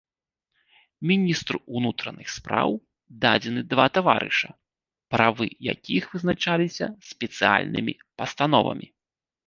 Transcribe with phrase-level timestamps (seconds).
[1.11, 2.71] Міністру ўнутраных спраў
[3.27, 4.49] дадзены два таварыша,
[5.17, 6.85] правы якіх вызначаліся
[7.15, 7.93] спецыяльнымі
[8.23, 8.87] пастановамі.